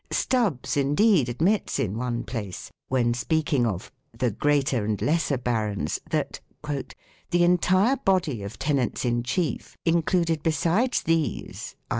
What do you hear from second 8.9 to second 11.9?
in chief included besides these (i.e.